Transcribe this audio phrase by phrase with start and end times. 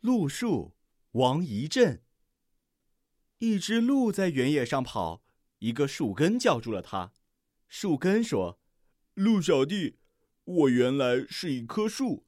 [0.00, 0.74] 鹿树，
[1.10, 2.00] 王一震。
[3.38, 5.24] 一只鹿在原野上跑，
[5.58, 7.12] 一个树根叫住了它。
[7.66, 8.60] 树根说
[9.14, 9.96] ：“鹿小弟，
[10.44, 12.24] 我原来是一棵树，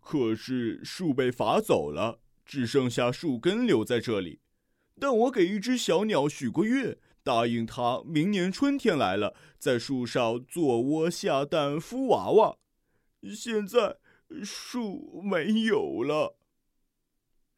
[0.00, 4.40] 可是树被伐走了，只剩下树根留在这里。
[4.98, 12.56] 但我给一只小鸟许过愿，答应它明年春天来了，在树上做窝下蛋孵娃娃。
[13.36, 13.98] 现在
[14.42, 16.38] 树没有了。”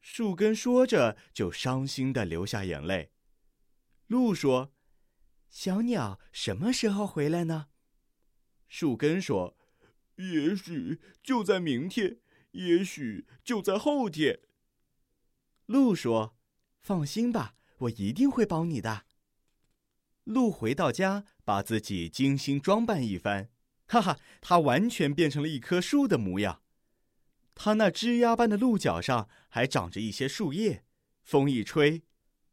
[0.03, 3.13] 树根说着，就伤心的流下眼泪。
[4.07, 4.73] 鹿说
[5.49, 7.67] ：“小鸟什么时候回来呢？”
[8.67, 9.57] 树根说
[10.17, 12.19] ：“也许就在明天，
[12.51, 14.41] 也许就在后天。”
[15.67, 16.35] 鹿说
[16.83, 19.05] ：“放心吧，我一定会帮你的。”
[20.25, 23.49] 鹿回到家，把自己精心装扮一番，
[23.87, 26.61] 哈哈，它完全变成了一棵树的模样。
[27.55, 30.83] 它那枝丫般的鹿角上还长着一些树叶，
[31.21, 32.03] 风一吹，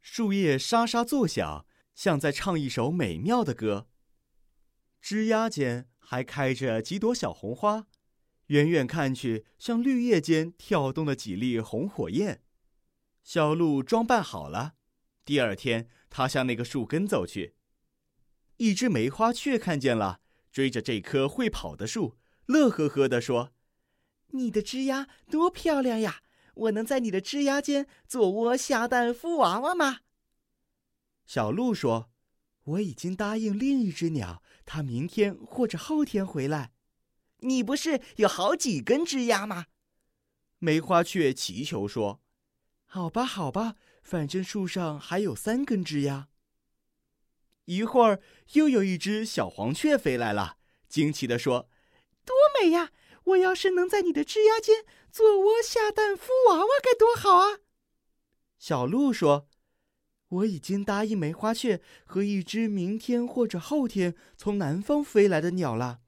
[0.01, 3.87] 树叶沙沙作响，像在唱一首美妙的歌。
[5.01, 7.87] 枝丫间还开着几朵小红花，
[8.47, 12.43] 远远看去像绿叶间跳动的几粒红火焰。
[13.23, 14.75] 小鹿装扮好了，
[15.25, 17.55] 第二天，它向那个树根走去。
[18.57, 23.53] 一只梅花雀看见了，追着这棵会跑的树，乐呵呵地说。
[24.31, 26.21] 你的枝丫多漂亮呀！
[26.53, 30.01] 我能在你的枝丫间做窝下蛋孵娃娃吗？
[31.25, 32.11] 小鹿说
[32.63, 36.73] ：“我已经答应另一只鸟，它明天或者后天回来。
[37.37, 39.67] 你不是有好几根枝丫吗？”
[40.59, 42.21] 梅花雀祈求说
[42.85, 46.27] ：“好吧，好吧，反正树上还有三根枝丫。”
[47.65, 48.21] 一会儿，
[48.53, 50.57] 又有一只小黄雀飞来了，
[50.89, 51.69] 惊奇地说
[52.25, 52.91] ：“多美呀！”
[53.25, 57.59] 我要是能在你的枝丫间做窝下蛋孵娃娃，该多好啊！
[58.57, 59.47] 小鹿说
[60.29, 66.01] ：“我已经答应梅花雀和一只明天或者后天从南方飞来的鸟了，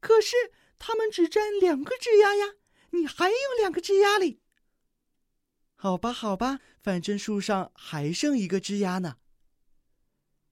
[0.00, 0.36] 可是
[0.78, 2.54] 它们只占两个枝丫呀，
[2.90, 4.40] 你还有两个枝丫里。”
[5.76, 9.16] 好吧，好吧，反正树上还剩一个枝丫呢。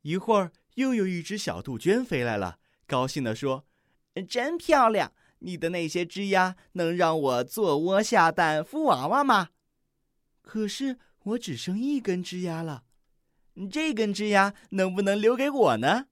[0.02, 3.66] 一会儿，又有一只小杜鹃飞来了，高兴地说
[4.28, 9.50] ：“真漂亮。”你的那些枝丫能让我做窝下蛋孵娃娃吗？
[10.40, 12.84] 可是我只剩一根枝丫了，
[13.70, 16.06] 这根枝丫能不能留给我呢？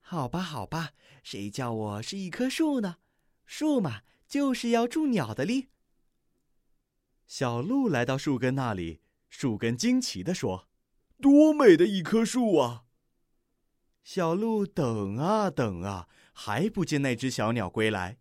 [0.00, 0.92] 好吧，好吧，
[1.22, 2.96] 谁叫我是一棵树呢？
[3.46, 5.68] 树嘛，就是要助鸟的力。
[7.26, 10.68] 小鹿来到树根那里，树根惊奇地说
[11.20, 12.84] ：“多美的一棵树啊！”
[14.04, 18.18] 小鹿等啊等啊，还不见那只小鸟归来。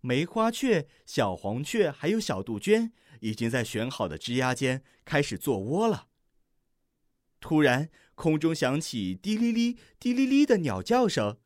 [0.00, 6.08] 梅花雀、小黄雀还有小杜鹃已经在选好的枝丫间开始做窝了。
[7.40, 11.38] 突然，空中响起滴哩哩、滴哩哩的鸟叫声，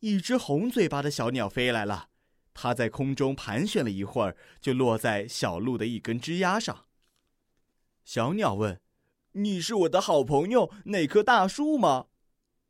[0.00, 2.10] 一只红嘴巴的小鸟飞来了。
[2.52, 6.86] 它在空中盘旋了一会儿，就落在小鹿的一根枝丫上。
[8.04, 8.80] 小鸟问
[9.32, 12.06] ：“你是我的好朋友那棵大树吗？”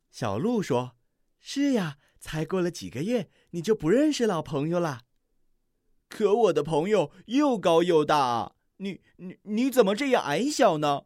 [0.09, 0.95] 小鹿说
[1.39, 5.03] ：“是呀。”才过了几个月，你就不认识老朋友了。
[6.09, 11.03] 可我的朋友又高又大，你你你怎么这样矮小呢？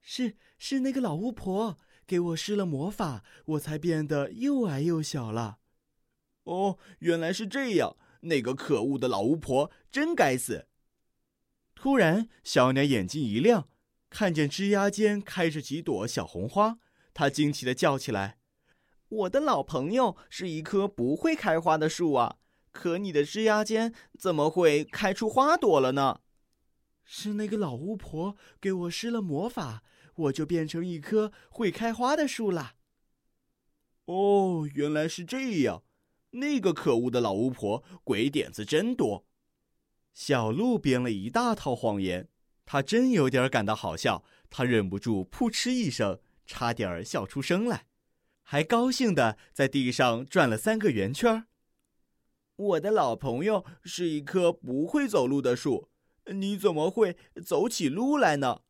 [0.00, 5.58] 是是那个老巫婆给我施了魔法，我才变得又矮又小了。
[6.44, 7.96] 哦，原来是这样。
[8.20, 10.68] 那个可恶的老巫婆真该死！
[11.74, 13.68] 突然，小鸟眼睛一亮，
[14.08, 16.78] 看见枝丫间开着几朵小红花，
[17.12, 18.37] 它惊奇的叫起来。
[19.08, 22.36] 我的老朋友是一棵不会开花的树啊，
[22.72, 26.20] 可你的枝丫间怎么会开出花朵了呢？
[27.04, 29.82] 是那个老巫婆给我施了魔法，
[30.14, 32.74] 我就变成一棵会开花的树啦。
[34.04, 35.84] 哦，原来是这样，
[36.32, 39.26] 那个可恶的老巫婆鬼点子真多。
[40.12, 42.28] 小鹿编了一大套谎言，
[42.66, 47.87] 他真有点感到好笑，他忍不住扑哧一声，差点笑出声来。
[48.50, 51.46] 还高兴的在地上转了三个圆圈。
[52.56, 55.90] 我的老朋友是一棵不会走路的树，
[56.24, 58.62] 你怎么会走起路来呢？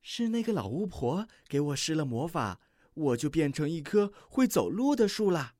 [0.00, 2.60] 是那个老巫婆给我施了魔法，
[2.94, 5.56] 我就变成一棵会走路的树啦。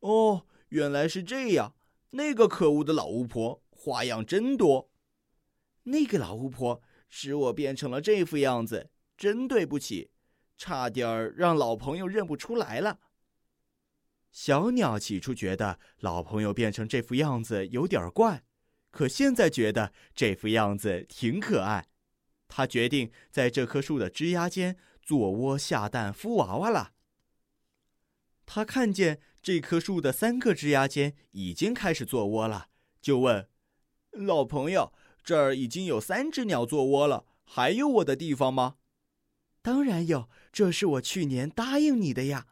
[0.00, 1.74] 哦，原来是这样。
[2.12, 4.90] 那个可恶的老巫婆花样真多。
[5.82, 6.80] 那个老巫婆
[7.10, 8.88] 使我变成了这副样子，
[9.18, 10.12] 真对不起。
[10.56, 12.98] 差点儿让老朋友认不出来了。
[14.30, 18.44] 小鸟起初觉得老朋友变成这副样子有点怪，
[18.90, 21.86] 可现在觉得这副样子挺可爱。
[22.48, 26.92] 他决定在这棵树的枝丫间做窝下蛋孵娃娃了。
[28.44, 32.68] 他看见这棵树的三个枝丫间已经开始做窝了，
[33.00, 33.48] 就问
[34.12, 34.92] ：“老朋友，
[35.24, 38.76] 这儿已经有三只鸟做窝了，还有我的地方吗
[39.66, 42.46] ？”“当然有，这是我去年答应你的呀。”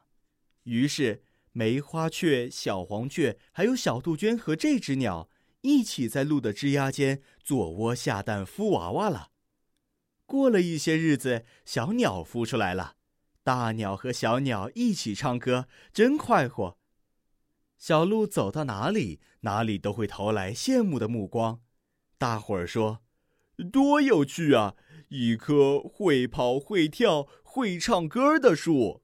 [0.65, 1.23] 于是
[1.53, 5.29] 梅花雀、小黄雀还有小杜鹃和这只鸟
[5.61, 9.31] 一起在鹿的枝丫间做窝下蛋孵娃娃了。
[10.27, 12.97] 过了一些日子，小鸟孵出来了。
[13.45, 16.77] 大鸟和小鸟一起唱歌，真快活。
[17.79, 21.61] 小鹿走到哪里，哪里都会投来羡慕的目光。
[22.19, 23.05] 大伙儿说
[23.71, 24.75] ：“多有趣啊！
[25.17, 29.01] 一棵会跑、会跳、会唱歌的树。”